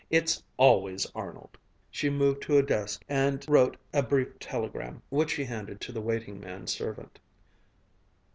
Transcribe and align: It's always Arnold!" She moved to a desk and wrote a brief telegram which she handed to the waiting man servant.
It's 0.09 0.41
always 0.57 1.05
Arnold!" 1.13 1.59
She 1.91 2.09
moved 2.09 2.41
to 2.41 2.57
a 2.57 2.63
desk 2.63 3.03
and 3.07 3.45
wrote 3.47 3.77
a 3.93 4.01
brief 4.01 4.39
telegram 4.39 5.03
which 5.09 5.29
she 5.35 5.43
handed 5.43 5.79
to 5.81 5.91
the 5.91 6.01
waiting 6.01 6.39
man 6.39 6.65
servant. 6.65 7.19